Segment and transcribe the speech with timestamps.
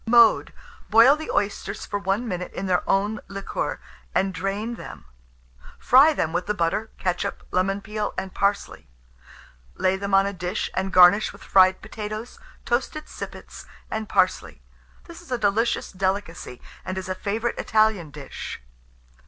[0.07, 0.51] Mode.
[0.89, 3.79] Boil the oysters for 1 minute in their own liquor,
[4.15, 5.05] and drain them;
[5.77, 8.87] fry them with the butter, ketchup, lemon peel, and parsley;
[9.75, 14.63] lay them on a dish, and garnish with fried potatoes, toasted sippets, and parsley.
[15.03, 18.59] This is a delicious delicacy, and is a favourite Italian dish.